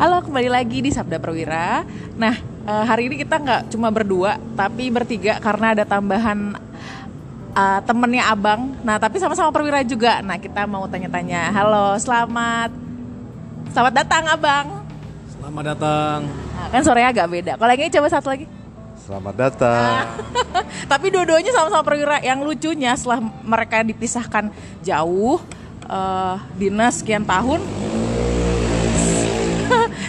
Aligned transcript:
Halo, 0.00 0.24
kembali 0.24 0.48
lagi 0.48 0.80
di 0.80 0.88
Sabda 0.88 1.20
Perwira. 1.20 1.84
Nah, 2.16 2.32
eh, 2.40 2.84
hari 2.88 3.12
ini 3.12 3.20
kita 3.20 3.36
nggak 3.36 3.68
cuma 3.68 3.92
berdua, 3.92 4.40
tapi 4.56 4.88
bertiga 4.88 5.36
karena 5.36 5.76
ada 5.76 5.84
tambahan 5.84 6.56
eh, 7.52 7.80
temennya 7.84 8.32
abang. 8.32 8.72
Nah, 8.80 8.96
tapi 8.96 9.20
sama-sama 9.20 9.52
perwira 9.52 9.84
juga. 9.84 10.24
Nah, 10.24 10.40
kita 10.40 10.64
mau 10.64 10.88
tanya-tanya. 10.88 11.52
Halo, 11.52 12.00
selamat, 12.00 12.72
selamat 13.76 13.92
datang 13.92 14.24
abang. 14.24 14.66
Selamat 15.36 15.76
datang. 15.76 16.18
Nah, 16.32 16.68
kan 16.72 16.80
suaranya 16.80 17.12
agak 17.12 17.28
beda. 17.28 17.52
Kalau 17.60 17.70
yang 17.76 17.82
ini 17.84 17.92
coba 17.92 18.08
satu 18.08 18.28
lagi. 18.32 18.48
Selamat 19.04 19.34
datang. 19.36 20.16
Tapi 20.96 21.06
dua-duanya 21.12 21.52
sama-sama 21.52 21.84
perwira. 21.84 22.24
Yang 22.24 22.40
lucunya 22.48 22.96
setelah 22.96 23.20
mereka 23.44 23.84
dipisahkan 23.84 24.48
jauh, 24.80 25.44
eh, 25.84 26.34
dinas 26.56 27.04
sekian 27.04 27.28
tahun, 27.28 27.60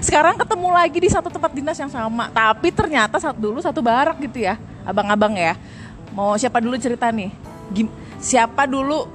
sekarang 0.02 0.36
ketemu 0.36 0.68
lagi 0.74 0.98
di 0.98 1.10
satu 1.14 1.30
tempat 1.30 1.54
dinas 1.54 1.78
yang 1.78 1.94
sama. 1.94 2.28
Tapi 2.34 2.74
ternyata 2.74 3.22
satu 3.22 3.38
dulu 3.38 3.62
satu 3.62 3.80
barak 3.80 4.18
gitu 4.20 4.42
ya, 4.42 4.58
abang-abang 4.84 5.38
ya. 5.38 5.54
Mau 6.12 6.36
siapa 6.36 6.60
dulu 6.60 6.76
cerita 6.76 7.08
nih? 7.14 7.32
Gim- 7.72 7.94
siapa 8.20 8.68
dulu 8.68 9.08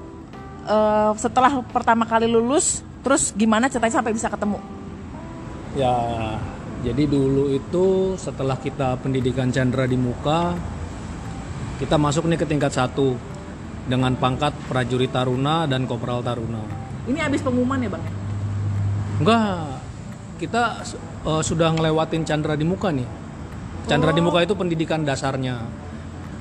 eh, 0.65 1.13
setelah 1.21 1.61
pertama 1.69 2.07
kali 2.09 2.31
lulus, 2.31 2.81
terus 3.05 3.35
gimana 3.37 3.69
ceritanya 3.69 4.01
sampai 4.01 4.15
bisa 4.17 4.31
ketemu? 4.31 4.63
Ya, 5.77 5.93
jadi 6.81 7.05
dulu 7.05 7.53
itu 7.53 8.17
setelah 8.17 8.57
kita 8.57 8.97
pendidikan 9.03 9.53
Chandra 9.53 9.85
di 9.85 10.01
muka, 10.01 10.57
kita 11.77 12.01
masuk 12.01 12.25
nih 12.33 12.41
ke 12.41 12.47
tingkat 12.49 12.73
satu 12.73 13.13
dengan 13.85 14.17
pangkat 14.17 14.57
prajurit 14.67 15.13
Taruna 15.13 15.69
dan 15.69 15.85
Kopral 15.85 16.25
Taruna. 16.25 16.65
Ini 17.07 17.23
habis 17.23 17.45
pengumuman 17.45 17.79
ya 17.79 17.93
bang? 17.93 18.05
Enggak, 19.21 19.76
kita 20.37 20.85
eh, 21.27 21.43
sudah 21.43 21.73
ngelewatin 21.73 22.23
Chandra 22.29 22.55
di 22.55 22.65
muka 22.69 22.93
nih. 22.93 23.09
Chandra 23.87 24.11
di 24.11 24.19
muka 24.19 24.43
itu 24.43 24.59
pendidikan 24.59 25.07
dasarnya, 25.07 25.63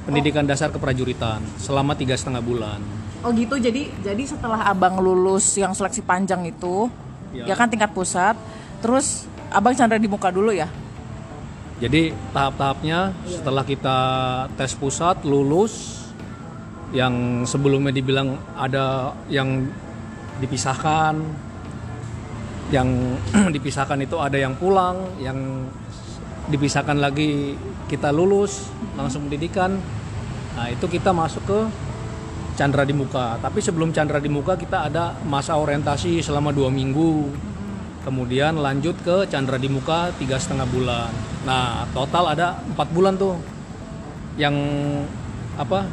pendidikan 0.09 0.49
dasar 0.49 0.73
keprajuritan 0.73 1.45
selama 1.61 1.93
tiga 1.93 2.17
setengah 2.17 2.41
bulan. 2.41 2.81
Oh 3.21 3.29
gitu, 3.33 3.57
jadi 3.57 3.89
jadi 4.01 4.23
setelah 4.25 4.65
abang 4.69 4.97
lulus 5.01 5.53
yang 5.57 5.73
seleksi 5.73 6.01
panjang 6.05 6.45
itu, 6.45 6.89
Ya. 7.35 7.51
ya 7.51 7.55
kan 7.59 7.67
tingkat 7.67 7.91
pusat, 7.91 8.33
terus 8.79 9.27
abang 9.51 9.75
Chandra 9.75 9.99
di 9.99 10.07
muka 10.07 10.31
dulu 10.31 10.55
ya? 10.55 10.71
Jadi 11.83 12.15
tahap-tahapnya 12.31 13.11
setelah 13.27 13.67
kita 13.67 13.97
tes 14.55 14.71
pusat 14.79 15.19
lulus 15.27 16.07
yang 16.95 17.43
sebelumnya 17.43 17.91
dibilang 17.91 18.39
ada 18.55 19.11
yang 19.27 19.67
dipisahkan 20.39 21.19
yang 22.73 23.17
dipisahkan 23.55 23.99
itu 24.01 24.17
ada 24.17 24.37
yang 24.39 24.57
pulang 24.57 25.05
yang 25.21 25.69
dipisahkan 26.45 26.97
lagi 27.01 27.57
kita 27.89 28.13
lulus 28.13 28.69
langsung 28.97 29.29
pendidikan. 29.29 29.77
Nah 30.55 30.67
itu 30.71 30.85
kita 30.87 31.11
masuk 31.11 31.43
ke 31.45 31.59
Chandra 32.55 32.87
di 32.87 32.95
muka. 32.95 33.35
Tapi 33.41 33.59
sebelum 33.59 33.91
Chandra 33.91 34.21
di 34.21 34.31
muka 34.31 34.55
kita 34.55 34.87
ada 34.87 35.11
masa 35.27 35.59
orientasi 35.59 36.23
selama 36.23 36.55
dua 36.55 36.71
minggu. 36.71 37.27
Kemudian 38.05 38.61
lanjut 38.61 38.95
ke 39.01 39.25
Chandra 39.27 39.57
di 39.57 39.67
muka 39.67 40.13
tiga 40.15 40.37
setengah 40.37 40.69
bulan. 40.69 41.11
Nah 41.43 41.89
total 41.91 42.31
ada 42.37 42.61
empat 42.63 42.87
bulan 42.93 43.17
tuh 43.17 43.35
yang 44.37 44.55
apa 45.57 45.89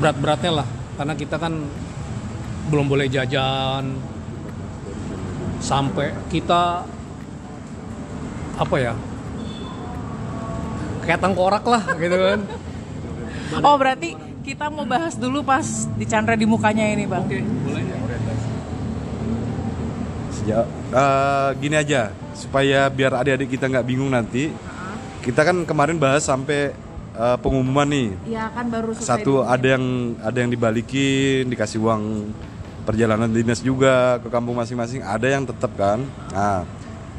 berat-beratnya 0.00 0.64
lah. 0.64 0.68
Karena 0.98 1.14
kita 1.14 1.36
kan 1.38 1.52
belum 2.68 2.90
boleh 2.90 3.06
jajan 3.06 4.17
sampai 5.58 6.14
kita 6.30 6.86
apa 8.58 8.76
ya 8.78 8.94
kayak 11.06 11.20
tengkorak 11.22 11.64
lah 11.66 11.82
gitu 11.98 12.16
kan 12.16 12.40
Oh 13.64 13.76
berarti 13.80 14.12
kita 14.44 14.68
mau 14.68 14.84
bahas 14.84 15.16
dulu 15.16 15.40
pas 15.40 15.64
di 15.96 16.04
Chandra 16.04 16.36
di 16.36 16.44
mukanya 16.44 16.84
ini 16.84 17.08
bang. 17.08 17.24
boleh 17.24 17.84
Sejak 20.32 20.64
eh, 20.92 21.48
gini 21.56 21.76
aja 21.76 22.12
supaya 22.36 22.88
biar 22.92 23.24
adik-adik 23.24 23.56
kita 23.56 23.68
nggak 23.68 23.86
bingung 23.88 24.12
nanti. 24.12 24.52
Kita 25.24 25.44
kan 25.44 25.64
kemarin 25.64 25.96
bahas 25.96 26.28
sampai 26.28 26.72
eh, 27.16 27.36
pengumuman 27.40 27.88
nih. 27.88 28.08
Iya 28.28 28.52
kan 28.52 28.68
baru 28.68 28.92
Satu 28.96 29.44
ada 29.44 29.76
yang 29.76 30.16
ada 30.20 30.38
yang 30.44 30.50
dibalikin, 30.52 31.48
dikasih 31.48 31.80
uang 31.80 32.32
perjalanan 32.88 33.28
dinas 33.28 33.60
juga 33.60 34.16
ke 34.24 34.32
kampung 34.32 34.56
masing-masing. 34.56 35.04
Ada 35.04 35.36
yang 35.36 35.44
tetap 35.44 35.68
kan. 35.76 36.00
Nah, 36.32 36.64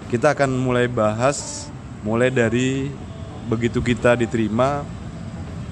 kita 0.10 0.34
akan 0.34 0.50
mulai 0.58 0.90
bahas 0.90 1.70
mulai 2.02 2.34
dari 2.34 2.90
begitu 3.46 3.78
kita 3.78 4.18
diterima 4.18 4.82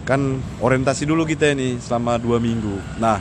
kan 0.06 0.38
orientasi 0.62 1.10
dulu 1.10 1.26
kita 1.26 1.50
ini 1.50 1.82
selama 1.82 2.22
dua 2.22 2.38
minggu. 2.38 2.78
Nah, 3.02 3.18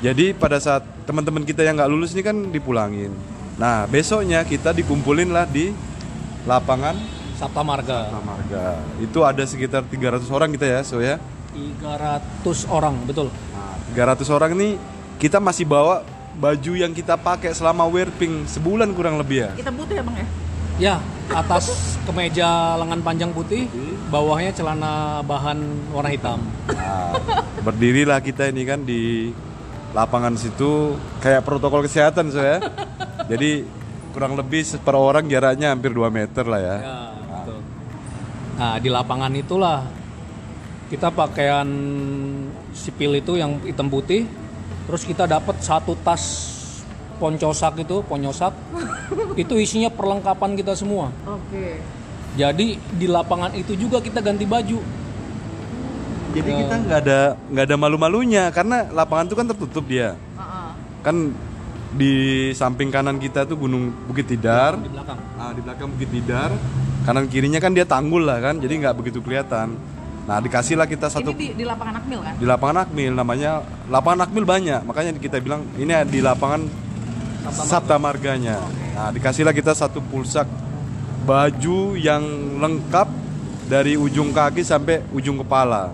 jadi 0.00 0.32
pada 0.32 0.56
saat 0.56 0.88
teman-teman 1.04 1.44
kita 1.44 1.60
yang 1.60 1.76
nggak 1.76 1.92
lulus 1.92 2.16
ini 2.16 2.24
kan 2.24 2.48
dipulangin. 2.48 3.12
Nah, 3.60 3.84
besoknya 3.84 4.40
kita 4.42 4.72
dikumpulin 4.72 5.30
lah 5.30 5.44
di 5.44 5.68
lapangan 6.48 6.96
Sabta 7.36 7.60
Marga 7.60 8.08
Marga. 8.24 8.80
Itu 9.04 9.20
ada 9.20 9.44
sekitar 9.44 9.84
300 9.84 10.26
orang 10.32 10.48
kita 10.56 10.66
ya, 10.66 10.80
so 10.80 10.98
ya. 10.98 11.20
300 11.54 12.66
orang 12.66 12.98
betul 13.06 13.30
Nah, 13.54 13.78
300 13.94 14.26
orang 14.34 14.50
ini 14.58 14.74
kita 15.24 15.40
masih 15.40 15.64
bawa 15.64 16.04
baju 16.36 16.72
yang 16.76 16.92
kita 16.92 17.16
pakai 17.16 17.56
selama 17.56 17.88
werping 17.88 18.44
sebulan 18.44 18.92
kurang 18.92 19.16
lebih 19.16 19.48
ya. 19.48 19.50
Kita 19.56 19.72
butuh 19.72 19.96
ya 19.96 20.02
bang 20.04 20.16
ya. 20.20 20.26
ya 20.74 20.94
atas 21.32 21.96
kemeja 22.04 22.76
lengan 22.76 23.00
panjang 23.00 23.32
putih 23.32 23.64
bawahnya 24.12 24.52
celana 24.52 25.24
bahan 25.24 25.56
warna 25.94 26.10
hitam 26.12 26.42
Nah, 26.68 27.16
berdirilah 27.64 28.20
kita 28.20 28.52
ini 28.52 28.68
kan 28.68 28.84
di 28.84 29.32
lapangan 29.96 30.36
situ 30.36 30.98
kayak 31.24 31.46
protokol 31.46 31.86
kesehatan 31.88 32.28
so 32.28 32.44
ya. 32.44 32.60
Jadi 33.24 33.64
kurang 34.12 34.36
lebih 34.36 34.60
per 34.84 34.92
orang 34.92 35.24
jaraknya 35.24 35.72
hampir 35.72 35.94
2 35.96 36.04
meter 36.12 36.44
lah 36.44 36.60
ya. 36.60 36.76
Ya, 36.76 36.98
betul. 37.16 37.58
Nah, 38.60 38.76
di 38.76 38.88
lapangan 38.92 39.32
itulah 39.32 39.88
kita 40.92 41.08
pakaian 41.08 41.64
sipil 42.76 43.16
itu 43.16 43.40
yang 43.40 43.56
hitam 43.64 43.88
putih, 43.88 44.28
terus 44.84 45.02
kita 45.04 45.24
dapat 45.24 45.60
satu 45.60 45.96
tas 46.04 46.22
poncosak 47.16 47.80
itu, 47.80 48.02
ponyosak. 48.04 48.52
itu 49.42 49.54
isinya 49.56 49.88
perlengkapan 49.88 50.58
kita 50.58 50.74
semua. 50.74 51.10
Oke. 51.24 51.80
Jadi 52.34 52.76
di 52.78 53.06
lapangan 53.06 53.54
itu 53.54 53.78
juga 53.78 54.02
kita 54.02 54.18
ganti 54.18 54.42
baju. 54.42 54.78
Jadi 56.34 56.50
kita 56.50 56.74
nggak 56.82 56.98
ada 57.06 57.20
nggak 57.38 57.64
ada 57.70 57.76
malu-malunya 57.78 58.50
karena 58.50 58.90
lapangan 58.90 59.30
itu 59.30 59.36
kan 59.38 59.46
tertutup 59.46 59.86
dia. 59.86 60.18
Kan 61.06 61.30
di 61.94 62.50
samping 62.58 62.90
kanan 62.90 63.22
kita 63.22 63.46
tuh 63.46 63.54
Gunung 63.54 63.94
Bukit 64.10 64.26
Tidar. 64.26 64.74
di 64.82 64.90
belakang. 64.90 65.18
Ah, 65.38 65.54
di 65.54 65.62
belakang 65.62 65.88
Bukit 65.94 66.10
Tidar. 66.10 66.50
Kanan 67.06 67.30
kirinya 67.30 67.62
kan 67.62 67.70
dia 67.70 67.86
tanggul 67.86 68.24
lah 68.26 68.40
kan, 68.40 68.58
jadi 68.58 68.80
nggak 68.80 68.96
begitu 68.98 69.20
kelihatan. 69.22 69.76
Nah 70.24 70.40
dikasihlah 70.40 70.88
kita 70.88 71.12
satu 71.12 71.36
Ini 71.36 71.36
di, 71.36 71.48
di 71.52 71.64
lapangan 71.68 72.00
Akmil 72.00 72.20
kan? 72.24 72.34
di 72.40 72.46
lapangan 72.48 72.76
Akmil 72.88 73.12
namanya 73.12 73.52
lapangan 73.92 74.24
Akmil 74.24 74.44
banyak 74.48 74.80
makanya 74.88 75.12
kita 75.20 75.36
bilang 75.44 75.68
ini 75.76 75.92
di 76.08 76.24
lapangan 76.24 76.64
Sabta 77.52 78.00
Marganya 78.00 78.56
nah 78.96 79.12
dikasihlah 79.12 79.52
kita 79.52 79.76
satu 79.76 80.00
pulsak 80.00 80.48
baju 81.28 81.92
yang 82.00 82.24
lengkap 82.56 83.08
dari 83.68 84.00
ujung 84.00 84.32
kaki 84.32 84.64
sampai 84.64 85.04
ujung 85.12 85.44
kepala 85.44 85.92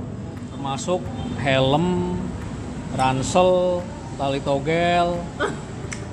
Termasuk 0.55 1.01
helm, 1.41 2.15
ransel, 2.95 3.81
tali 4.15 4.39
togel. 4.45 5.17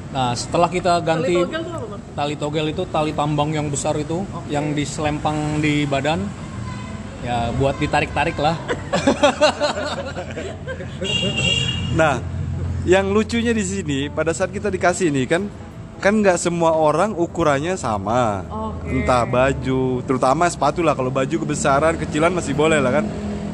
Nah, 0.07 0.31
setelah 0.31 0.71
kita 0.71 1.03
ganti 1.03 1.35
Togel 1.35 1.67
tuh 1.67 1.73
apa 1.75 1.85
bang? 1.91 2.01
tali 2.15 2.35
togel 2.39 2.65
itu 2.71 2.83
tali 2.87 3.11
tambang 3.11 3.51
yang 3.51 3.67
besar 3.67 3.91
itu 3.99 4.23
yang 4.47 4.71
diselempang 4.71 5.59
di 5.59 5.83
badan 5.83 6.23
ya 7.25 7.49
buat 7.57 7.75
ditarik-tarik 7.77 8.37
lah. 8.37 8.57
Nah 11.97 12.21
yang 12.85 13.09
lucunya 13.09 13.51
di 13.51 13.65
sini 13.65 13.99
pada 14.07 14.29
saat 14.31 14.53
kita 14.53 14.69
dikasih 14.69 15.09
ini 15.09 15.25
kan 15.25 15.49
kan 15.97 16.13
nggak 16.13 16.37
semua 16.37 16.77
orang 16.77 17.17
ukurannya 17.17 17.73
sama. 17.73 18.45
Oke. 18.45 19.01
entah 19.01 19.25
baju 19.25 20.05
terutama 20.05 20.45
sepatu 20.45 20.85
lah. 20.85 20.93
Kalau 20.93 21.09
baju 21.09 21.35
kebesaran 21.41 21.97
kecilan 21.97 22.31
masih 22.33 22.53
boleh 22.53 22.77
lah 22.77 23.01
kan. 23.01 23.05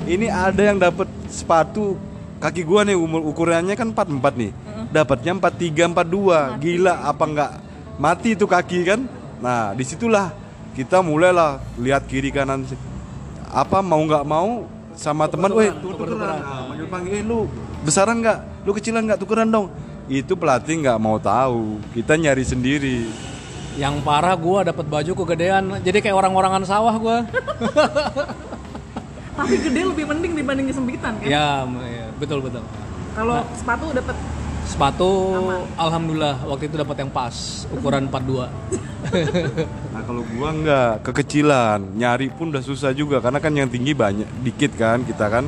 Ini 0.04 0.28
ada 0.28 0.60
yang 0.60 0.76
dapat 0.76 1.08
sepatu 1.32 1.96
kaki 2.44 2.68
gua 2.68 2.84
nih 2.84 3.00
umur 3.00 3.24
ukurannya 3.24 3.80
kan 3.80 3.96
44 3.96 4.36
nih. 4.36 4.52
Dapatnya 4.92 5.40
43 5.40 5.96
42 5.96 6.60
gila 6.60 6.94
apa 7.08 7.24
nggak 7.24 7.52
mati 7.96 8.36
itu 8.36 8.44
kaki 8.44 8.80
kan? 8.84 9.08
Nah 9.40 9.72
di 9.72 9.88
situlah 9.88 10.36
kita 10.76 11.00
mulailah 11.00 11.64
lihat 11.80 12.04
kiri 12.12 12.28
kanan 12.28 12.68
apa 13.54 13.86
mau 13.86 14.02
nggak 14.02 14.26
mau 14.26 14.66
sama 14.98 15.30
teman, 15.30 15.54
weh 15.54 15.70
tukeran, 15.70 16.18
Nah, 16.18 16.70
panggil 16.74 16.88
panggil, 16.90 17.14
eh 17.18 17.24
lu 17.26 17.46
besaran 17.86 18.18
nggak, 18.18 18.66
lu 18.66 18.72
kecilan 18.74 19.06
nggak 19.06 19.20
tukeran 19.22 19.50
dong. 19.50 19.70
Itu 20.10 20.34
pelatih 20.34 20.82
nggak 20.82 20.98
mau 20.98 21.22
tahu, 21.22 21.78
kita 21.94 22.18
nyari 22.18 22.42
sendiri. 22.42 22.98
Yang 23.78 24.02
parah 24.06 24.34
gua 24.38 24.66
dapat 24.66 24.86
baju 24.86 25.12
kegedean. 25.26 25.82
Jadi 25.82 25.98
kayak 26.02 26.18
orang-orangan 26.18 26.66
sawah 26.66 26.94
gua. 26.98 27.18
Tapi 29.38 29.54
gede 29.58 29.82
lebih 29.82 30.06
mending 30.06 30.34
dibanding 30.38 30.68
kesempitan 30.70 31.18
kan? 31.18 31.26
ya, 31.26 31.66
ya, 31.66 32.06
betul 32.22 32.38
betul. 32.38 32.62
Kalau 33.18 33.42
sepatu 33.58 33.90
dapat 33.90 34.14
Sepatu 34.64 35.10
alhamdulillah 35.76 36.40
waktu 36.48 36.72
itu 36.72 36.80
dapat 36.80 36.96
yang 37.04 37.12
pas, 37.12 37.68
ukuran 37.70 38.08
42. 38.14 38.48
Nah 40.04 40.12
kalau 40.12 40.28
gua 40.36 40.52
nggak 40.52 41.08
kekecilan, 41.08 41.96
nyari 41.96 42.28
pun 42.28 42.52
udah 42.52 42.60
susah 42.60 42.92
juga 42.92 43.24
karena 43.24 43.40
kan 43.40 43.56
yang 43.56 43.72
tinggi 43.72 43.96
banyak 43.96 44.28
dikit 44.44 44.76
kan 44.76 45.00
kita 45.08 45.32
kan. 45.32 45.48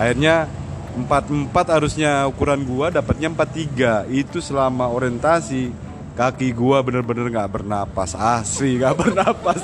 Akhirnya 0.00 0.48
44 0.96 1.52
harusnya 1.68 2.24
ukuran 2.24 2.64
gua 2.64 2.88
dapatnya 2.88 3.28
43. 3.36 4.08
Itu 4.08 4.40
selama 4.40 4.88
orientasi 4.88 5.68
kaki 6.16 6.56
gua 6.56 6.80
bener-bener 6.80 7.28
nggak 7.28 7.60
bernapas 7.60 8.16
asli 8.16 8.80
nggak 8.80 8.96
bernapas 9.04 9.60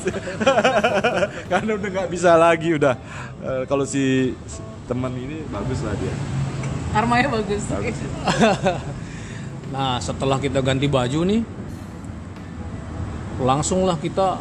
karena 1.50 1.70
udah 1.80 1.88
nggak 1.88 2.10
bisa 2.12 2.34
lagi 2.36 2.74
udah 2.76 2.98
Eh, 3.40 3.64
kalau 3.64 3.88
si 3.88 4.36
si 4.44 4.60
teman 4.84 5.16
ini 5.16 5.48
bagus 5.48 5.80
lah 5.80 5.96
dia 5.96 6.12
karmanya 6.92 7.40
bagus. 7.40 7.64
Nah, 9.70 10.02
setelah 10.02 10.42
kita 10.42 10.58
ganti 10.66 10.90
baju 10.90 11.22
nih, 11.22 11.46
langsunglah 13.40 13.96
kita 13.96 14.36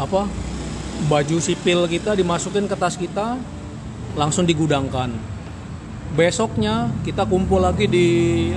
apa? 0.00 0.26
Baju 1.06 1.36
sipil 1.38 1.84
kita 1.86 2.16
dimasukin 2.16 2.64
ke 2.66 2.76
tas 2.78 2.96
kita, 2.96 3.36
langsung 4.16 4.48
digudangkan. 4.48 5.12
Besoknya 6.12 6.92
kita 7.04 7.24
kumpul 7.24 7.64
lagi 7.64 7.88
di 7.88 8.06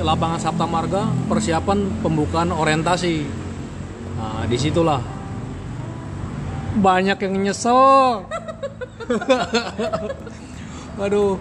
lapangan 0.04 0.40
Sabta 0.40 0.68
Marga 0.68 1.08
persiapan 1.32 2.04
pembukaan 2.04 2.52
orientasi. 2.52 3.24
Nah, 4.20 4.44
di 4.48 4.58
situlah 4.60 5.00
banyak 6.80 7.18
yang 7.24 7.34
nyesel. 7.48 8.24
Aduh, 11.04 11.40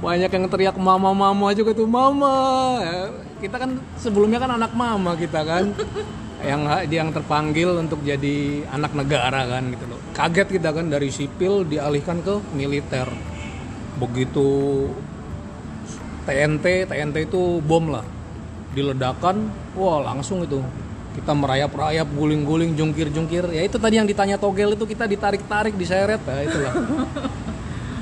banyak 0.00 0.30
yang 0.30 0.44
teriak 0.46 0.76
mama 0.76 1.10
mama 1.16 1.50
juga 1.56 1.72
tuh 1.72 1.88
mama 1.88 2.84
kita 3.40 3.56
kan 3.56 3.80
sebelumnya 3.96 4.36
kan 4.36 4.56
anak 4.56 4.72
mama 4.76 5.16
kita 5.16 5.40
kan 5.44 5.72
yang 6.44 6.68
yang 6.92 7.08
terpanggil 7.14 7.80
untuk 7.80 8.04
jadi 8.04 8.66
anak 8.68 8.92
negara 8.92 9.48
kan 9.48 9.72
gitu 9.72 9.84
loh. 9.88 10.00
Kaget 10.12 10.48
kita 10.60 10.68
kan 10.74 10.92
dari 10.92 11.08
sipil 11.08 11.64
dialihkan 11.64 12.20
ke 12.20 12.34
militer. 12.52 13.08
Begitu 13.96 14.48
TNT 16.28 16.90
TNT 16.92 17.16
itu 17.32 17.64
bom 17.64 17.88
lah. 17.88 18.04
Diledakan 18.76 19.48
wah 19.78 20.04
langsung 20.04 20.44
itu. 20.44 20.60
Kita 21.16 21.32
merayap-rayap 21.32 22.12
guling-guling 22.12 22.76
jungkir-jungkir. 22.76 23.48
Ya 23.56 23.64
itu 23.64 23.80
tadi 23.80 23.96
yang 23.96 24.04
ditanya 24.04 24.36
togel 24.36 24.76
itu 24.76 24.84
kita 24.84 25.08
ditarik-tarik 25.08 25.72
diseret 25.72 26.20
ya 26.20 26.44
itulah. 26.44 26.74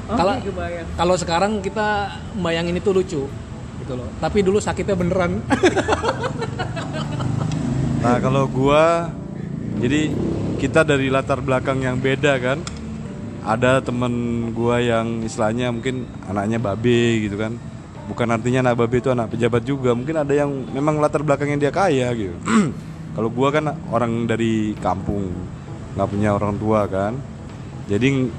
Kalau 0.04 0.36
kalau 1.00 1.16
sekarang 1.16 1.64
kita 1.64 2.20
bayangin 2.36 2.76
itu 2.76 2.92
lucu 2.92 3.24
gitu 3.80 3.92
loh. 3.96 4.04
Tapi 4.20 4.44
dulu 4.44 4.60
sakitnya 4.60 4.92
beneran 4.92 5.40
Nah 8.04 8.20
kalau 8.20 8.44
gua 8.44 9.08
jadi 9.80 10.12
kita 10.60 10.84
dari 10.84 11.08
latar 11.08 11.40
belakang 11.40 11.80
yang 11.80 11.96
beda 11.96 12.36
kan. 12.36 12.60
Ada 13.44 13.80
temen 13.80 14.12
gua 14.52 14.76
yang 14.80 15.24
istilahnya 15.24 15.72
mungkin 15.72 16.04
anaknya 16.28 16.60
babe 16.60 17.24
gitu 17.24 17.40
kan. 17.40 17.56
Bukan 18.04 18.28
artinya 18.28 18.68
anak 18.68 18.76
babe 18.84 19.00
itu 19.00 19.08
anak 19.08 19.32
pejabat 19.32 19.64
juga. 19.64 19.96
Mungkin 19.96 20.20
ada 20.20 20.36
yang 20.36 20.52
memang 20.68 21.00
latar 21.00 21.24
belakangnya 21.24 21.68
dia 21.68 21.72
kaya 21.72 22.12
gitu. 22.12 22.36
kalau 23.16 23.32
gua 23.32 23.48
kan 23.48 23.72
orang 23.88 24.28
dari 24.28 24.76
kampung, 24.84 25.32
nggak 25.96 26.08
punya 26.12 26.36
orang 26.36 26.60
tua 26.60 26.84
kan. 26.84 27.16
Jadi 27.88 28.06
ng- 28.12 28.32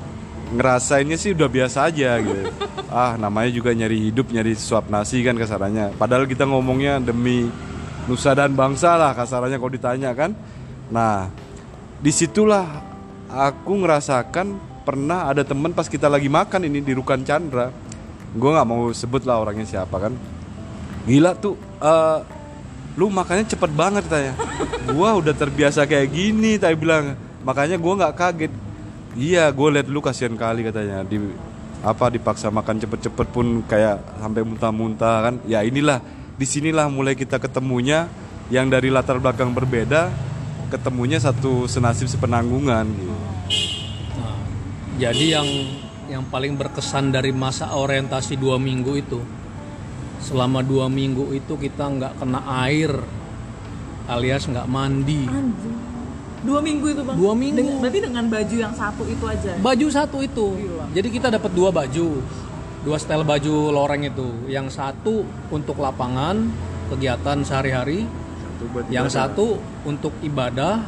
ngerasainnya 0.53 1.17
sih 1.17 1.33
udah 1.33 1.49
biasa 1.49 1.89
aja 1.89 2.21
gitu. 2.21 2.45
Ah 2.95 3.19
namanya 3.19 3.51
juga 3.51 3.75
nyari 3.75 4.07
hidup, 4.07 4.31
nyari 4.31 4.55
suap 4.55 4.87
nasi 4.87 5.19
kan 5.19 5.35
kasarannya. 5.35 5.97
Padahal 5.99 6.29
kita 6.29 6.47
ngomongnya 6.47 7.03
demi 7.03 7.49
nusa 8.05 8.37
dan 8.37 8.53
bangsa 8.53 8.97
lah 8.97 9.11
kasarannya 9.17 9.57
kalau 9.57 9.73
ditanya 9.73 10.11
kan. 10.13 10.31
Nah, 10.89 11.29
di 11.99 12.11
situlah 12.13 12.81
aku 13.29 13.81
ngerasakan 13.81 14.57
pernah 14.85 15.25
ada 15.29 15.41
temen 15.41 15.73
pas 15.73 15.89
kita 15.89 16.05
lagi 16.05 16.29
makan 16.29 16.69
ini 16.69 16.79
di 16.81 16.93
Rukan 16.93 17.25
Chandra. 17.25 17.73
Gue 18.35 18.49
nggak 18.51 18.67
mau 18.67 18.91
sebut 18.93 19.25
lah 19.25 19.41
orangnya 19.41 19.65
siapa 19.65 19.97
kan. 19.97 20.13
Gila 21.05 21.37
tuh, 21.37 21.53
eh, 21.81 22.19
lu 22.97 23.11
makannya 23.11 23.45
cepet 23.45 23.71
banget 23.75 24.03
katanya. 24.09 24.33
Gua 24.89 25.13
udah 25.19 25.35
terbiasa 25.35 25.85
kayak 25.85 26.09
gini, 26.09 26.57
tapi 26.57 26.75
bilang 26.79 27.13
makanya 27.45 27.77
gua 27.77 27.93
nggak 27.99 28.15
kaget. 28.17 28.53
Iya, 29.15 29.47
gue 29.47 29.67
liat 29.79 29.87
lu 29.87 30.03
kasihan 30.03 30.35
kali 30.35 30.67
katanya 30.67 30.99
di 31.07 31.15
apa 31.79 32.11
dipaksa 32.11 32.51
makan 32.51 32.83
cepet-cepet 32.83 33.27
pun 33.31 33.63
kayak 33.63 34.03
sampai 34.19 34.43
muntah-muntah 34.43 35.15
kan. 35.23 35.35
Ya 35.47 35.63
inilah 35.63 36.03
di 36.35 36.45
sinilah 36.45 36.91
mulai 36.91 37.15
kita 37.15 37.39
ketemunya 37.39 38.11
yang 38.51 38.67
dari 38.67 38.91
latar 38.91 39.17
belakang 39.17 39.55
berbeda 39.55 40.11
ketemunya 40.67 41.21
satu 41.21 41.69
senasib 41.69 42.09
sepenanggungan 42.09 42.85
gitu. 42.91 43.15
Nah, 44.19 44.37
jadi 44.99 45.39
yang 45.39 45.47
yang 46.05 46.23
paling 46.29 46.53
berkesan 46.53 47.09
dari 47.09 47.33
masa 47.33 47.73
orientasi 47.73 48.37
dua 48.37 48.59
minggu 48.61 48.93
itu, 48.99 49.19
selama 50.21 50.61
dua 50.61 50.91
minggu 50.91 51.33
itu 51.33 51.53
kita 51.57 51.85
nggak 51.89 52.13
kena 52.21 52.41
air, 52.67 52.91
alias 54.09 54.45
nggak 54.45 54.67
mandi. 54.69 55.25
Anjing. 55.25 55.77
Dua 56.45 56.61
minggu 56.61 56.85
itu 56.93 57.01
bang. 57.01 57.15
Dua 57.17 57.33
minggu. 57.33 57.57
Deng- 57.57 57.79
berarti 57.81 57.99
dengan 58.05 58.25
baju 58.29 58.55
yang 58.59 58.73
satu 58.77 59.03
itu 59.09 59.25
aja. 59.25 59.51
Baju 59.57 59.87
satu 59.89 60.17
itu, 60.21 60.45
Gila. 60.53 60.85
jadi 60.93 61.07
kita 61.09 61.27
dapat 61.33 61.51
dua 61.57 61.73
baju, 61.73 62.21
dua 62.85 63.01
style 63.01 63.25
baju 63.25 63.73
loreng 63.73 64.05
itu. 64.05 64.29
Yang 64.45 64.77
satu 64.77 65.25
untuk 65.49 65.81
lapangan 65.81 66.37
kegiatan 66.93 67.41
sehari-hari, 67.41 68.05
yang 68.93 69.09
satu 69.09 69.57
untuk 69.83 70.13
ibadah 70.21 70.85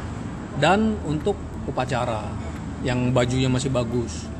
dan 0.62 0.94
untuk 1.02 1.34
upacara. 1.66 2.22
Yang 2.86 3.10
bajunya 3.10 3.50
masih 3.50 3.74
bagus. 3.74 4.30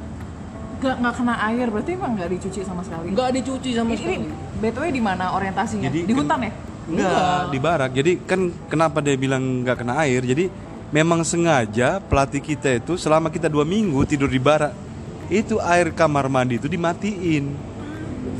Gak, 0.79 1.03
nggak 1.03 1.15
kena 1.19 1.35
air, 1.51 1.67
berarti 1.75 1.91
emang 1.99 2.15
nggak 2.15 2.31
dicuci 2.39 2.63
sama 2.63 2.87
sekali. 2.87 3.11
Nggak 3.11 3.31
dicuci 3.43 3.71
sama 3.75 3.91
Ini, 3.91 3.99
ini 3.99 4.15
sekali. 4.15 4.63
BTW 4.63 4.85
di 4.95 5.03
mana 5.03 5.25
orientasinya? 5.35 5.91
Jadi 5.91 6.07
di 6.07 6.15
hutan 6.15 6.39
ya? 6.47 6.53
Enggak, 6.89 7.43
di 7.51 7.59
barak. 7.59 7.91
Jadi 7.99 8.13
kan 8.23 8.41
kenapa 8.71 9.03
dia 9.03 9.19
bilang 9.19 9.67
nggak 9.67 9.77
kena 9.83 10.07
air? 10.07 10.23
Jadi 10.23 10.47
memang 10.95 11.27
sengaja 11.27 11.99
pelatih 11.99 12.41
kita 12.41 12.79
itu 12.79 12.95
selama 12.95 13.29
kita 13.29 13.51
dua 13.51 13.67
minggu 13.67 14.07
tidur 14.07 14.31
di 14.31 14.39
barak 14.39 14.88
itu 15.29 15.61
air 15.61 15.93
kamar 15.93 16.33
mandi 16.33 16.57
itu 16.57 16.69
dimatiin. 16.69 17.53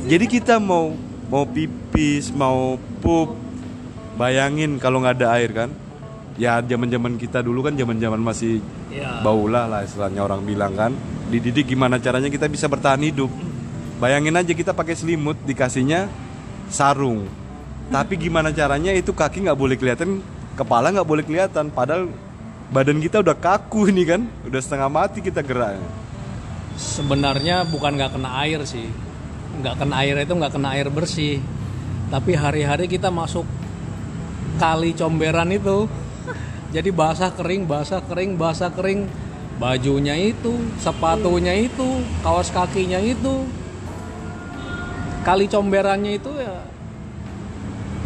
Jadi 0.09 0.25
kita 0.25 0.57
mau 0.57 0.97
mau 1.29 1.45
pipis, 1.45 2.33
mau 2.33 2.81
pup, 3.01 3.37
bayangin 4.17 4.81
kalau 4.81 5.01
nggak 5.05 5.21
ada 5.21 5.27
air 5.37 5.51
kan? 5.53 5.69
Ya 6.39 6.57
zaman 6.65 6.89
zaman 6.89 7.13
kita 7.19 7.45
dulu 7.45 7.67
kan 7.69 7.77
zaman 7.77 8.01
zaman 8.01 8.21
masih 8.21 8.63
Ya. 8.89 9.21
baulah 9.21 9.69
lah 9.69 9.85
istilahnya 9.85 10.25
orang 10.25 10.41
bilang 10.41 10.73
kan. 10.73 10.91
Dididik 11.29 11.69
gimana 11.69 12.01
caranya 12.01 12.25
kita 12.25 12.49
bisa 12.49 12.65
bertahan 12.65 13.05
hidup. 13.05 13.29
Bayangin 14.01 14.33
aja 14.33 14.49
kita 14.49 14.73
pakai 14.73 14.97
selimut 14.97 15.37
dikasihnya 15.45 16.09
sarung. 16.73 17.29
Tapi 17.93 18.17
gimana 18.17 18.49
caranya 18.49 18.89
itu 18.97 19.13
kaki 19.13 19.45
nggak 19.45 19.59
boleh 19.59 19.77
kelihatan, 19.77 20.25
kepala 20.57 20.89
nggak 20.89 21.05
boleh 21.05 21.21
kelihatan. 21.21 21.69
Padahal 21.69 22.09
badan 22.73 22.97
kita 22.97 23.21
udah 23.21 23.37
kaku 23.37 23.93
ini 23.93 24.09
kan, 24.09 24.25
udah 24.45 24.57
setengah 24.57 24.89
mati 24.89 25.21
kita 25.21 25.45
gerak. 25.45 25.77
Sebenarnya 26.79 27.67
bukan 27.67 27.99
nggak 27.99 28.15
kena 28.15 28.39
air 28.39 28.63
sih, 28.63 28.87
nggak 29.59 29.83
kena 29.83 29.99
air 29.99 30.15
itu 30.23 30.31
nggak 30.31 30.55
kena 30.55 30.79
air 30.79 30.87
bersih. 30.87 31.43
Tapi 32.07 32.39
hari-hari 32.39 32.87
kita 32.87 33.11
masuk 33.11 33.43
kali 34.55 34.95
comberan 34.95 35.51
itu, 35.51 35.91
jadi 36.75 36.87
basah 36.95 37.35
kering, 37.35 37.67
basah 37.67 37.99
kering, 37.99 38.39
basah 38.39 38.71
kering. 38.71 39.11
Bajunya 39.59 40.15
itu, 40.15 40.55
sepatunya 40.79 41.51
itu, 41.51 41.99
kaos 42.23 42.47
kakinya 42.47 42.95
itu, 43.03 43.43
kali 45.27 45.51
comberannya 45.51 46.15
itu 46.15 46.31
ya 46.39 46.63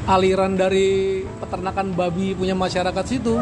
aliran 0.10 0.58
dari 0.58 1.22
peternakan 1.40 1.94
babi 1.94 2.34
punya 2.34 2.58
masyarakat 2.58 3.06
situ. 3.06 3.38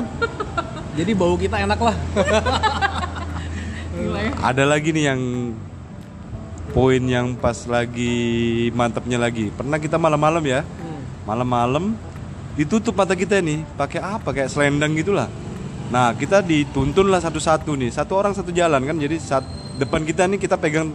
Jadi 1.00 1.12
bau 1.16 1.40
kita 1.40 1.56
enak 1.64 1.80
lah. 1.80 1.96
Ada 4.42 4.66
lagi 4.66 4.90
nih 4.90 5.06
yang 5.06 5.22
poin 6.74 6.98
yang 7.06 7.38
pas 7.38 7.54
lagi 7.70 8.74
mantapnya 8.74 9.22
lagi. 9.22 9.54
Pernah 9.54 9.78
kita 9.78 10.02
malam-malam 10.02 10.42
ya, 10.42 10.66
malam-malam 11.30 11.94
ditutup 12.58 12.98
mata 12.98 13.14
kita 13.14 13.38
nih, 13.38 13.62
pakai 13.78 14.02
apa? 14.02 14.34
Kayak 14.34 14.50
selendang 14.50 14.98
gitulah. 14.98 15.30
Nah 15.94 16.18
kita 16.18 16.42
dituntun 16.42 17.14
lah 17.14 17.22
satu-satu 17.22 17.78
nih, 17.78 17.94
satu 17.94 18.18
orang 18.18 18.34
satu 18.34 18.50
jalan 18.50 18.82
kan. 18.82 18.98
Jadi 18.98 19.22
saat 19.22 19.46
depan 19.78 20.02
kita 20.02 20.26
nih 20.26 20.42
kita 20.42 20.58
pegang 20.58 20.90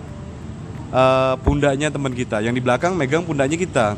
eh, 0.90 1.34
pundaknya 1.46 1.86
teman 1.94 2.18
kita, 2.18 2.42
yang 2.42 2.50
di 2.50 2.58
belakang 2.58 2.98
megang 2.98 3.22
pundaknya 3.22 3.54
kita. 3.54 3.94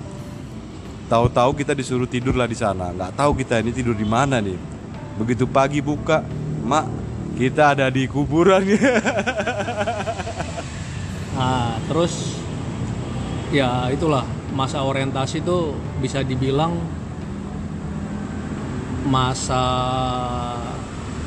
Tahu-tahu 1.09 1.57
kita 1.57 1.73
disuruh 1.73 2.05
tidur 2.05 2.37
lah 2.37 2.45
di 2.45 2.53
sana. 2.53 2.93
Nggak 2.93 3.17
tahu 3.17 3.33
kita 3.33 3.65
ini 3.65 3.73
tidur 3.73 3.97
di 3.97 4.05
mana 4.05 4.45
nih. 4.45 4.77
begitu 5.19 5.51
pagi 5.51 5.83
buka 5.83 6.23
mak 6.63 6.87
kita 7.39 7.79
ada 7.79 7.87
di 7.87 8.11
kuburan. 8.11 8.67
Nah, 11.39 11.79
terus 11.87 12.35
ya 13.55 13.87
itulah 13.95 14.27
masa 14.51 14.83
orientasi 14.83 15.39
itu 15.39 15.71
bisa 16.03 16.27
dibilang 16.27 16.75
masa 19.07 19.63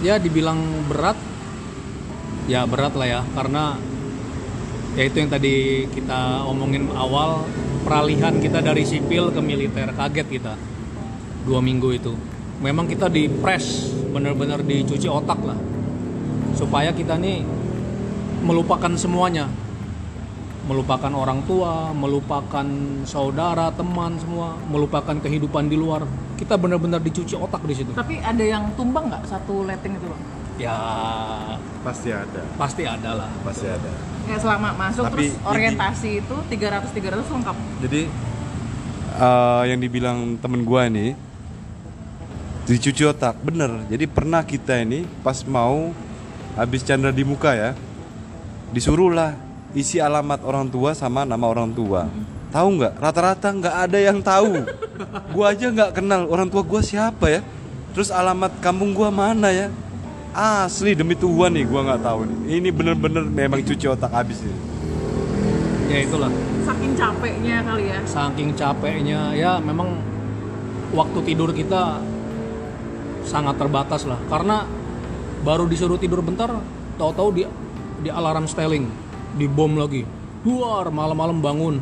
ya 0.04 0.20
dibilang 0.20 0.60
berat. 0.92 1.16
Ya 2.52 2.68
berat 2.68 2.92
lah 3.00 3.08
ya 3.08 3.22
karena 3.32 3.80
ya 5.00 5.08
itu 5.08 5.16
yang 5.24 5.32
tadi 5.32 5.88
kita 5.88 6.44
omongin 6.44 6.92
awal 6.92 7.48
peralihan 7.88 8.36
kita 8.36 8.60
dari 8.60 8.84
sipil 8.84 9.32
ke 9.32 9.40
militer 9.40 9.96
kaget 9.96 10.28
kita 10.28 10.60
dua 11.48 11.64
minggu 11.64 11.88
itu. 11.96 12.12
Memang 12.60 12.84
kita 12.92 13.08
di 13.08 13.32
press 13.32 13.96
bener-bener 14.12 14.60
dicuci 14.60 15.08
otak 15.08 15.40
lah 15.48 15.71
supaya 16.62 16.94
kita 16.94 17.18
nih 17.18 17.42
melupakan 18.42 18.94
semuanya 18.94 19.50
melupakan 20.62 21.10
orang 21.10 21.42
tua, 21.44 21.90
melupakan 21.90 22.64
saudara, 23.02 23.74
teman 23.74 24.14
semua, 24.22 24.54
melupakan 24.70 25.18
kehidupan 25.18 25.66
di 25.66 25.74
luar. 25.74 26.06
Kita 26.38 26.54
benar-benar 26.54 27.02
dicuci 27.02 27.34
otak 27.34 27.66
di 27.66 27.74
situ. 27.74 27.90
Tapi 27.92 28.22
ada 28.22 28.40
yang 28.40 28.70
tumbang 28.78 29.10
nggak 29.10 29.26
satu 29.26 29.66
letting 29.66 29.98
itu 29.98 30.06
bang? 30.06 30.22
Ya 30.62 30.78
pasti 31.82 32.14
ada 32.14 32.46
pasti 32.54 32.86
ada 32.86 33.26
lah. 33.26 33.30
pasti 33.42 33.66
ada 33.66 33.90
Ya 34.30 34.38
selama 34.38 34.70
masuk 34.78 35.10
Tapi 35.10 35.14
terus 35.18 35.34
ini- 35.34 35.42
orientasi 35.42 36.10
itu 36.22 36.36
300 36.46 36.94
300 36.94 37.26
lengkap. 37.26 37.58
jadi 37.82 38.02
eh, 39.18 39.64
yang 39.66 39.80
dibilang 39.82 40.18
temen 40.38 40.62
gua 40.62 40.86
ini 40.86 41.18
dicuci 42.64 43.02
otak 43.04 43.42
bener 43.42 43.90
jadi 43.90 44.06
pernah 44.06 44.46
kita 44.46 44.78
ini 44.78 45.10
pas 45.26 45.42
mau 45.42 45.90
habis 46.56 46.84
chandra 46.84 47.12
di 47.16 47.24
muka 47.24 47.56
ya 47.56 47.72
disuruh 48.72 49.12
lah 49.12 49.36
isi 49.72 50.00
alamat 50.00 50.44
orang 50.44 50.68
tua 50.68 50.92
sama 50.96 51.24
nama 51.28 51.46
orang 51.48 51.72
tua. 51.72 52.08
Tahu 52.52 52.68
nggak? 52.80 52.94
Rata-rata 53.00 53.48
nggak 53.52 53.76
ada 53.88 54.00
yang 54.00 54.20
tahu. 54.20 54.68
Gua 55.36 55.56
aja 55.56 55.72
nggak 55.72 55.92
kenal 55.96 56.28
orang 56.28 56.52
tua 56.52 56.64
gua 56.64 56.84
siapa 56.84 57.32
ya. 57.32 57.42
Terus 57.96 58.12
alamat 58.12 58.60
kampung 58.60 58.92
gua 58.92 59.08
mana 59.08 59.52
ya? 59.52 59.72
Asli 60.32 60.96
demi 60.96 61.16
Tuhan 61.16 61.52
nih 61.56 61.68
gua 61.68 61.84
nggak 61.88 62.02
tahu 62.04 62.28
nih. 62.28 62.60
Ini 62.60 62.70
bener-bener 62.72 63.24
memang 63.28 63.60
cuci 63.64 63.86
otak 63.88 64.12
habis 64.12 64.40
nih 64.44 64.56
Ya 65.92 65.98
itulah. 66.08 66.32
Saking 66.64 66.92
capeknya 66.96 67.58
kali 67.68 67.84
ya. 67.92 68.00
Saking 68.08 68.50
capeknya. 68.56 69.22
Ya 69.36 69.52
memang 69.60 70.00
waktu 70.96 71.20
tidur 71.28 71.52
kita 71.52 72.00
sangat 73.28 73.60
terbatas 73.60 74.08
lah. 74.08 74.20
Karena 74.32 74.64
baru 75.42 75.66
disuruh 75.66 75.98
tidur 75.98 76.22
bentar 76.22 76.54
tahu-tahu 77.02 77.30
di 77.34 77.44
di 78.02 78.10
alarm 78.10 78.46
styling 78.46 78.86
dibom 79.38 79.78
lagi. 79.78 80.06
Luar 80.46 80.90
malam-malam 80.90 81.38
bangun. 81.42 81.76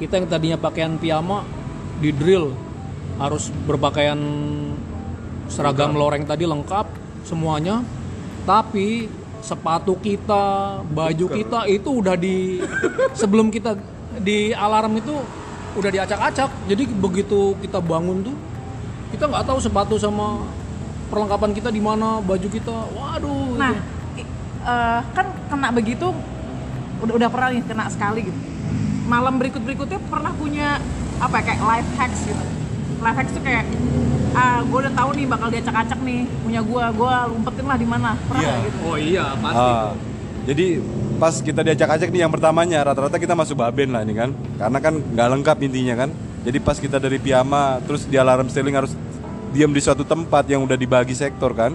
Kita 0.00 0.16
yang 0.16 0.28
tadinya 0.28 0.56
pakaian 0.56 0.96
piyama 0.96 1.44
di 2.00 2.08
drill 2.12 2.56
harus 3.20 3.52
berpakaian 3.68 4.16
seragam 5.52 5.92
loreng 5.92 6.24
tadi 6.24 6.48
lengkap 6.48 6.86
semuanya. 7.28 7.84
Tapi 8.48 9.04
sepatu 9.44 9.96
kita 10.00 10.80
baju 10.84 11.26
kita 11.28 11.68
itu 11.68 12.00
udah 12.00 12.16
di 12.16 12.60
sebelum 13.20 13.52
kita 13.52 13.76
di 14.20 14.52
alarm 14.56 14.96
itu 14.96 15.12
udah 15.76 15.90
diacak-acak. 15.92 16.48
Jadi 16.68 16.88
begitu 16.88 17.52
kita 17.60 17.84
bangun 17.84 18.24
tuh 18.24 18.36
kita 19.12 19.28
nggak 19.28 19.44
tahu 19.44 19.58
sepatu 19.60 20.00
sama 20.00 20.40
perlengkapan 21.10 21.50
kita 21.52 21.68
di 21.68 21.78
mana 21.78 22.22
baju 22.22 22.48
kita 22.48 22.76
waduh 22.90 23.58
Nah, 23.58 23.74
itu. 23.74 24.22
i- 24.22 24.30
eh, 24.62 25.00
kan 25.10 25.26
kena 25.46 25.68
begitu 25.70 26.14
udah 27.00 27.14
udah 27.16 27.28
pernah 27.28 27.48
nih 27.50 27.62
kena 27.64 27.84
sekali 27.88 28.20
gitu. 28.24 28.38
Malam 29.04 29.36
berikut 29.36 29.58
berikutnya 29.58 29.98
pernah 30.06 30.30
punya 30.32 30.78
apa 31.18 31.34
ya 31.36 31.44
kayak 31.44 31.60
life 31.60 31.90
hacks 31.96 32.20
gitu. 32.22 32.44
Life 32.98 33.16
hacks 33.16 33.32
tuh 33.32 33.42
kayak 33.42 33.64
ah 34.30 34.62
gue 34.62 34.78
udah 34.78 34.94
tahu 34.94 35.10
nih 35.12 35.26
bakal 35.26 35.50
diacak-acak 35.50 35.98
nih 36.00 36.22
punya 36.40 36.62
gue, 36.62 36.84
gue 36.94 37.14
lumpetin 37.28 37.66
lah 37.66 37.74
di 37.74 37.84
mana. 37.84 38.10
Pernah 38.24 38.40
nggak 38.40 38.58
gitu? 38.62 38.78
oh 38.86 38.96
iya 38.96 39.24
pasti 39.34 39.58
Ah, 39.58 39.90
jadi 40.40 40.66
pas 41.18 41.34
kita 41.36 41.60
diajak-ajak 41.60 42.08
nih 42.08 42.20
yang 42.22 42.32
pertamanya 42.32 42.78
rata-rata 42.80 43.18
kita 43.18 43.34
masuk 43.34 43.58
baben 43.58 43.90
lah 43.90 44.00
ini 44.00 44.14
kan 44.14 44.30
karena 44.56 44.78
kan 44.80 44.94
nggak 44.96 45.28
lengkap 45.28 45.56
intinya 45.60 45.94
kan 45.98 46.10
jadi 46.40 46.58
pas 46.58 46.80
kita 46.80 46.96
dari 46.96 47.20
piyama 47.20 47.76
terus 47.84 48.08
di 48.08 48.16
alarm 48.16 48.48
styling 48.48 48.72
harus 48.72 48.96
diam 49.50 49.70
di 49.70 49.80
suatu 49.82 50.02
tempat 50.06 50.46
yang 50.48 50.62
udah 50.64 50.78
dibagi 50.78 51.14
sektor 51.14 51.52
kan 51.52 51.74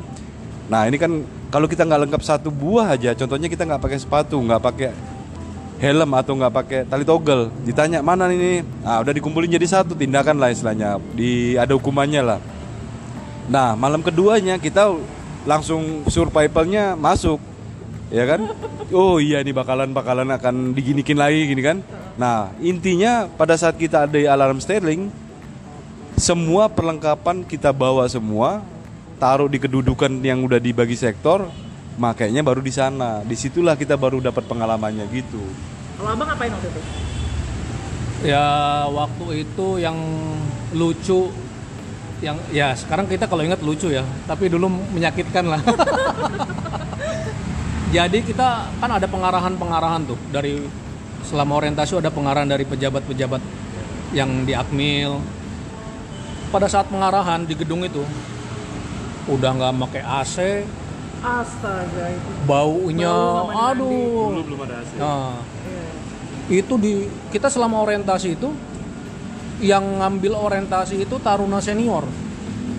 nah 0.72 0.90
ini 0.90 0.98
kan 0.98 1.22
kalau 1.54 1.70
kita 1.70 1.86
nggak 1.86 2.10
lengkap 2.10 2.22
satu 2.26 2.50
buah 2.50 2.98
aja 2.98 3.14
contohnya 3.14 3.48
kita 3.52 3.64
nggak 3.64 3.82
pakai 3.82 4.00
sepatu 4.02 4.36
nggak 4.42 4.62
pakai 4.62 4.90
helm 5.78 6.12
atau 6.16 6.34
nggak 6.40 6.54
pakai 6.56 6.80
tali 6.88 7.04
togel 7.04 7.52
ditanya 7.68 8.00
mana 8.00 8.32
ini 8.32 8.64
ah 8.82 9.04
udah 9.04 9.14
dikumpulin 9.14 9.52
jadi 9.52 9.68
satu 9.68 9.94
tindakan 9.94 10.40
lah 10.40 10.50
istilahnya 10.50 10.98
di 11.14 11.60
ada 11.60 11.76
hukumannya 11.76 12.24
lah 12.24 12.40
Nah, 13.46 13.78
malam 13.78 14.02
keduanya 14.02 14.58
kita 14.58 14.98
langsung 15.46 16.02
survivalnya 16.10 16.98
masuk. 16.98 17.38
Ya 18.10 18.26
kan? 18.26 18.50
Oh 18.94 19.18
iya 19.18 19.42
nih 19.42 19.54
bakalan 19.54 19.94
bakalan 19.94 20.30
akan 20.34 20.74
diginikin 20.74 21.18
lagi 21.18 21.46
gini 21.50 21.62
kan. 21.62 21.78
Nah, 22.18 22.54
intinya 22.62 23.30
pada 23.30 23.58
saat 23.58 23.78
kita 23.78 24.10
ada 24.10 24.20
alarm 24.30 24.62
sterling 24.62 25.10
semua 26.16 26.72
perlengkapan 26.72 27.44
kita 27.44 27.72
bawa 27.76 28.08
semua, 28.08 28.64
taruh 29.20 29.52
di 29.52 29.60
kedudukan 29.60 30.12
yang 30.24 30.44
udah 30.44 30.60
dibagi 30.60 30.96
sektor, 30.96 31.48
makanya 32.00 32.44
baru 32.44 32.60
di 32.64 32.72
sana. 32.72 33.24
Di 33.24 33.36
situlah 33.36 33.76
kita 33.76 34.00
baru 34.00 34.24
dapat 34.24 34.48
pengalamannya 34.48 35.06
gitu. 35.12 35.44
Kalau 35.96 36.12
abang 36.12 36.28
ngapain 36.28 36.52
waktu 36.52 36.72
itu? 36.72 36.82
ya 38.26 38.48
waktu 38.90 39.46
itu 39.46 39.68
yang 39.78 39.98
lucu 40.74 41.30
yang 42.24 42.40
ya 42.50 42.72
sekarang 42.74 43.06
kita 43.06 43.30
kalau 43.30 43.46
ingat 43.46 43.60
lucu 43.60 43.94
ya 43.94 44.02
tapi 44.26 44.50
dulu 44.50 44.72
menyakitkan 44.96 45.46
lah 45.46 45.62
jadi 47.96 48.18
kita 48.24 48.72
kan 48.80 48.92
ada 48.92 49.06
pengarahan-pengarahan 49.06 50.10
tuh 50.10 50.18
dari 50.32 50.64
selama 51.28 51.60
orientasi 51.60 52.00
ada 52.00 52.10
pengarahan 52.10 52.48
dari 52.48 52.64
pejabat-pejabat 52.64 53.42
yang 54.16 54.48
di 54.48 54.56
Akmil 54.56 55.20
pada 56.50 56.68
saat 56.70 56.88
pengarahan 56.88 57.44
di 57.44 57.54
gedung 57.54 57.82
itu 57.84 58.02
udah 59.26 59.50
nggak 59.58 59.74
pakai 59.90 60.04
AC 60.06 60.36
Astaga 61.26 62.06
itu. 62.14 62.30
baunya 62.46 63.10
Bau 63.10 63.50
mandi-mandi. 63.50 63.98
aduh 64.38 64.44
belum 64.46 64.60
ada 64.62 64.76
AC. 64.78 64.92
Nah, 65.02 65.34
itu 66.46 66.74
di 66.78 66.94
kita 67.34 67.50
selama 67.50 67.82
orientasi 67.82 68.38
itu 68.38 68.54
yang 69.58 69.82
ngambil 70.04 70.38
orientasi 70.38 71.02
itu 71.02 71.16
taruna 71.18 71.58
senior. 71.58 72.06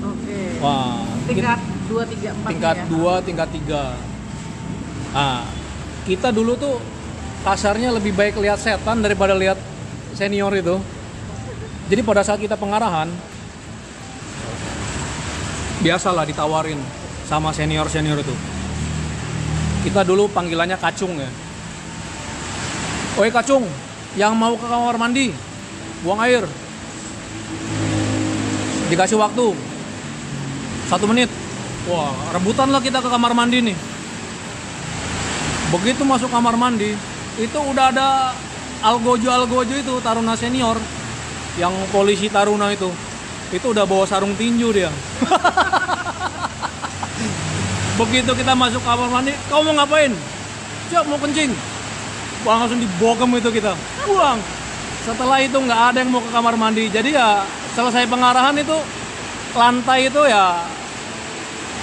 Oke. 0.06 0.62
Wah, 0.62 1.02
Tingkat 1.26 1.58
2 1.90 2.06
3 2.06 2.46
4 2.46 2.50
tingkat 2.54 2.76
ya. 2.78 2.84
2, 2.86 3.26
tingkat 3.26 3.48
3. 3.50 3.82
Nah, 5.10 5.42
kita 6.06 6.28
dulu 6.30 6.54
tuh 6.54 6.78
kasarnya 7.42 7.90
lebih 7.90 8.14
baik 8.14 8.38
lihat 8.38 8.62
setan 8.62 9.02
daripada 9.02 9.34
lihat 9.34 9.58
senior 10.14 10.54
itu. 10.54 10.78
Jadi 11.90 12.02
pada 12.06 12.22
saat 12.22 12.38
kita 12.38 12.54
pengarahan 12.54 13.10
biasalah 15.80 16.24
ditawarin 16.24 16.78
sama 17.26 17.50
senior-senior 17.50 18.22
itu. 18.22 18.34
Kita 19.84 20.02
dulu 20.02 20.30
panggilannya 20.30 20.78
kacung 20.78 21.14
ya. 21.18 21.30
Oi 23.16 23.32
kacung, 23.32 23.64
yang 24.14 24.36
mau 24.36 24.54
ke 24.56 24.66
kamar 24.68 24.96
mandi, 25.00 25.32
buang 26.04 26.20
air. 26.24 26.44
Dikasih 28.92 29.18
waktu 29.18 29.56
satu 30.86 31.04
menit. 31.10 31.30
Wah, 31.86 32.10
rebutan 32.34 32.74
lah 32.74 32.82
kita 32.82 32.98
ke 32.98 33.06
kamar 33.06 33.30
mandi 33.30 33.62
nih. 33.62 33.76
Begitu 35.70 36.02
masuk 36.02 36.30
kamar 36.30 36.58
mandi, 36.58 36.94
itu 37.38 37.58
udah 37.58 37.90
ada 37.94 38.34
algojo 38.82 39.30
algojo 39.30 39.74
itu 39.74 39.94
taruna 40.02 40.34
senior, 40.38 40.78
yang 41.58 41.74
polisi 41.90 42.30
taruna 42.30 42.70
itu, 42.74 42.90
itu 43.54 43.66
udah 43.70 43.86
bawa 43.86 44.02
sarung 44.06 44.34
tinju 44.34 44.74
dia. 44.74 44.90
Begitu 47.96 48.28
kita 48.36 48.52
masuk 48.52 48.84
kamar 48.84 49.08
mandi, 49.08 49.32
kau 49.48 49.64
mau 49.64 49.72
ngapain? 49.72 50.12
Siap 50.92 51.08
mau 51.08 51.16
kencing. 51.16 51.54
Wah 52.44 52.60
langsung 52.62 52.78
dibogem 52.78 53.40
itu 53.40 53.50
kita. 53.50 53.72
Buang. 54.04 54.38
Setelah 55.06 55.38
itu 55.40 55.56
nggak 55.56 55.80
ada 55.94 55.98
yang 56.02 56.10
mau 56.12 56.20
ke 56.20 56.30
kamar 56.30 56.54
mandi. 56.58 56.92
Jadi 56.92 57.16
ya 57.16 57.46
selesai 57.72 58.04
pengarahan 58.10 58.58
itu 58.58 58.76
lantai 59.56 60.12
itu 60.12 60.22
ya 60.28 60.60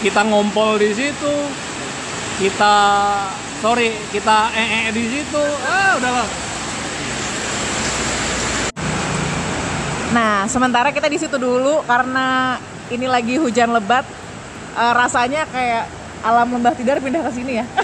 kita 0.05 0.22
ngompol 0.27 0.77
di 0.77 0.93
situ. 0.93 1.34
Kita 2.38 2.75
sorry 3.63 3.96
kita 4.13 4.51
ee 4.53 4.91
di 4.93 5.03
situ. 5.10 5.43
Ah 5.65 5.98
udahlah. 5.98 6.52
Nah, 10.13 10.46
sementara 10.46 10.93
kita 10.93 11.10
di 11.10 11.17
situ 11.17 11.41
dulu 11.41 11.82
karena 11.89 12.62
ini 12.93 13.10
lagi 13.10 13.41
hujan 13.41 13.74
lebat. 13.74 14.05
eh, 14.74 14.93
rasanya 14.93 15.46
kayak 15.50 15.86
alam 16.25 16.50
lembah 16.50 16.74
tidar 16.74 16.98
pindah 17.01 17.25
ke 17.25 17.32
sini 17.34 17.53
ya. 17.62 17.65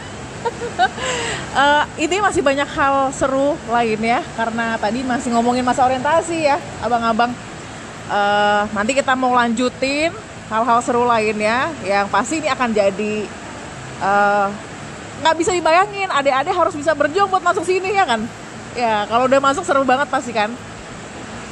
Eh, 1.50 1.84
ini 2.08 2.24
masih 2.24 2.40
banyak 2.40 2.70
hal 2.72 3.12
seru 3.12 3.58
lainnya 3.68 4.24
karena 4.40 4.80
tadi 4.80 5.04
masih 5.04 5.36
ngomongin 5.36 5.66
masa 5.66 5.84
orientasi 5.84 6.48
ya, 6.48 6.56
abang-abang. 6.80 7.34
Eh, 8.08 8.64
nanti 8.72 8.96
kita 8.96 9.18
mau 9.20 9.36
lanjutin 9.36 10.14
hal-hal 10.48 10.80
seru 10.80 11.04
lainnya 11.04 11.74
yang 11.84 12.08
pasti 12.08 12.40
ini 12.40 12.48
akan 12.48 12.70
jadi 12.72 13.16
nggak 15.20 15.36
bisa 15.36 15.52
dibayangin. 15.52 16.08
Adik-adik 16.08 16.56
harus 16.56 16.78
bisa 16.78 16.96
berjuang 16.96 17.28
buat 17.28 17.44
masuk 17.44 17.68
sini 17.68 17.92
ya 17.92 18.08
kan? 18.08 18.24
Ya 18.78 19.04
kalau 19.12 19.28
udah 19.28 19.42
masuk 19.44 19.68
seru 19.68 19.84
banget 19.84 20.08
pasti 20.08 20.32
kan. 20.32 20.54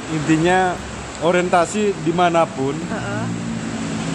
Intinya 0.08 0.72
orientasi 1.20 1.92
di 2.04 2.12
mana 2.16 2.48
pun 2.48 2.72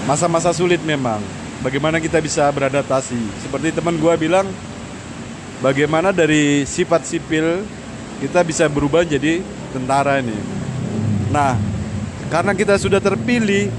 masa-masa 0.09 0.49
sulit 0.55 0.81
memang. 0.81 1.21
Bagaimana 1.63 2.01
kita 2.01 2.19
bisa 2.19 2.49
beradaptasi? 2.51 3.19
Seperti 3.39 3.71
teman 3.71 3.95
gua 3.95 4.19
bilang, 4.19 4.43
bagaimana 5.63 6.11
dari 6.11 6.67
sifat 6.67 7.07
sipil 7.07 7.63
kita 8.19 8.43
bisa 8.43 8.67
berubah 8.67 9.07
jadi 9.07 9.39
tentara 9.71 10.19
ini. 10.19 10.35
Nah, 11.31 11.55
karena 12.27 12.51
kita 12.51 12.75
sudah 12.75 12.99
terpilih, 12.99 13.71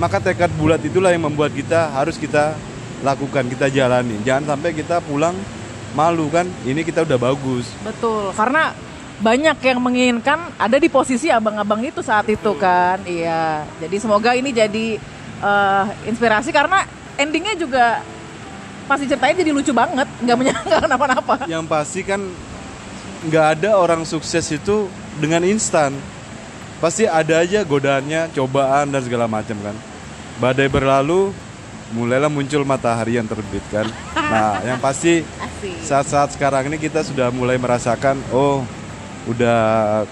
maka 0.00 0.18
tekad 0.18 0.50
bulat 0.58 0.82
itulah 0.82 1.14
yang 1.14 1.28
membuat 1.28 1.54
kita 1.54 1.94
harus 1.94 2.18
kita 2.18 2.58
lakukan, 3.06 3.46
kita 3.46 3.70
jalani. 3.70 4.18
Jangan 4.26 4.56
sampai 4.56 4.74
kita 4.74 4.98
pulang 4.98 5.38
malu 5.94 6.26
kan, 6.34 6.50
ini 6.66 6.82
kita 6.82 7.06
udah 7.06 7.18
bagus. 7.18 7.70
Betul, 7.86 8.34
karena 8.34 8.74
banyak 9.20 9.56
yang 9.60 9.78
menginginkan 9.78 10.48
ada 10.56 10.80
di 10.80 10.88
posisi 10.88 11.28
abang-abang 11.28 11.84
itu 11.84 12.00
saat 12.00 12.24
itu 12.32 12.56
kan. 12.56 13.04
Iya. 13.04 13.68
Jadi 13.78 13.96
semoga 14.00 14.32
ini 14.32 14.50
jadi 14.50 14.96
eh, 15.44 15.84
inspirasi 16.08 16.50
karena 16.50 16.88
endingnya 17.20 17.54
juga 17.54 18.00
pasti 18.88 19.06
ceritanya 19.06 19.44
jadi 19.44 19.50
lucu 19.54 19.70
banget, 19.70 20.08
nggak 20.24 20.36
menyangka 20.40 20.76
kenapa-napa. 20.88 21.34
Yang 21.46 21.64
pasti 21.68 22.00
kan 22.02 22.20
nggak 23.28 23.46
ada 23.60 23.76
orang 23.76 24.02
sukses 24.08 24.48
itu 24.50 24.88
dengan 25.20 25.44
instan. 25.44 25.94
Pasti 26.80 27.04
ada 27.04 27.44
aja 27.44 27.60
godaannya, 27.60 28.32
cobaan 28.32 28.88
dan 28.88 29.04
segala 29.04 29.28
macam 29.28 29.52
kan. 29.60 29.76
Badai 30.40 30.72
berlalu, 30.72 31.28
mulailah 31.92 32.32
muncul 32.32 32.64
matahari 32.64 33.20
yang 33.20 33.28
terbit 33.28 33.60
kan. 33.68 33.84
Nah, 34.16 34.64
yang 34.64 34.80
pasti 34.80 35.20
saat-saat 35.88 36.32
sekarang 36.32 36.72
ini 36.72 36.80
kita 36.80 37.04
sudah 37.04 37.28
mulai 37.28 37.60
merasakan, 37.60 38.16
oh 38.32 38.64
udah 39.28 39.60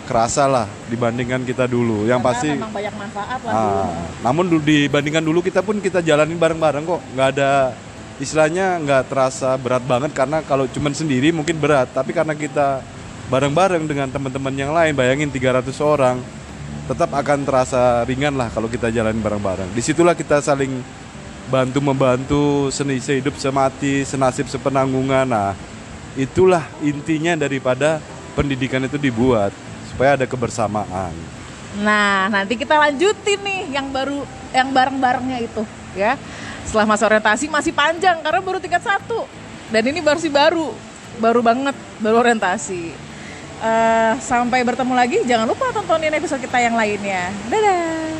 kerasa 0.05 0.45
lah 0.45 0.67
dibandingkan 0.93 1.41
kita 1.47 1.65
dulu. 1.65 2.05
Yang 2.05 2.21
Karena 2.21 2.29
pasti 2.29 2.49
memang 2.53 2.73
banyak 2.75 2.95
manfaat 2.99 3.39
lah 3.41 3.53
dulu. 3.53 3.81
Ah, 3.81 3.93
namun 4.21 4.45
dulu 4.53 4.63
dibandingkan 4.65 5.25
dulu 5.25 5.41
kita 5.41 5.61
pun 5.65 5.81
kita 5.81 6.05
jalanin 6.05 6.37
bareng-bareng 6.37 6.85
kok, 6.85 7.01
nggak 7.17 7.29
ada 7.39 7.73
istilahnya 8.19 8.83
nggak 8.83 9.03
terasa 9.09 9.55
berat 9.57 9.87
banget 9.87 10.11
karena 10.13 10.43
kalau 10.45 10.69
cuman 10.69 10.93
sendiri 10.93 11.33
mungkin 11.33 11.57
berat, 11.57 11.89
tapi 11.95 12.13
karena 12.13 12.37
kita 12.37 12.85
bareng-bareng 13.33 13.85
dengan 13.89 14.09
teman-teman 14.13 14.55
yang 14.57 14.73
lain, 14.77 14.93
bayangin 14.93 15.33
300 15.33 15.73
orang, 15.81 16.21
tetap 16.89 17.13
akan 17.13 17.45
terasa 17.45 18.05
ringan 18.05 18.37
lah 18.37 18.53
kalau 18.53 18.69
kita 18.69 18.93
jalanin 18.93 19.21
bareng-bareng. 19.21 19.73
Di 19.73 19.81
situlah 19.81 20.17
kita 20.17 20.41
saling 20.45 20.81
bantu 21.49 21.81
membantu 21.81 22.45
seni 22.69 23.01
sehidup 23.01 23.37
semati, 23.41 24.05
senasib 24.05 24.53
sepenanggungan. 24.53 25.29
Nah, 25.29 25.53
itulah 26.17 26.65
intinya 26.85 27.37
daripada 27.37 28.01
pendidikan 28.39 28.79
itu 28.87 28.95
dibuat 28.95 29.51
supaya 29.91 30.15
ada 30.15 30.23
kebersamaan. 30.23 31.11
Nah, 31.83 32.31
nanti 32.31 32.55
kita 32.55 32.79
lanjutin 32.79 33.43
nih 33.43 33.75
yang 33.75 33.91
baru 33.91 34.23
yang 34.55 34.71
bareng-barengnya 34.71 35.43
itu 35.43 35.67
ya. 35.99 36.15
Setelah 36.63 36.87
masa 36.87 37.11
orientasi 37.11 37.51
masih 37.51 37.75
panjang 37.75 38.23
karena 38.23 38.39
baru 38.39 38.63
tingkat 38.63 38.87
satu 38.87 39.27
dan 39.75 39.83
ini 39.83 39.99
baru 39.99 40.23
sih 40.23 40.31
baru, 40.31 40.71
baru 41.19 41.43
banget 41.43 41.75
baru 41.99 42.23
orientasi. 42.23 42.95
Eh, 43.59 44.13
sampai 44.23 44.63
bertemu 44.63 44.95
lagi, 44.95 45.19
jangan 45.27 45.51
lupa 45.51 45.75
tontonin 45.75 46.15
episode 46.15 46.39
kita 46.39 46.63
yang 46.63 46.79
lainnya. 46.79 47.35
Dadah. 47.51 48.18